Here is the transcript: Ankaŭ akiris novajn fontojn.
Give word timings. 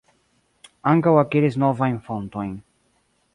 Ankaŭ 0.91 1.13
akiris 1.23 1.59
novajn 1.65 2.01
fontojn. 2.09 2.57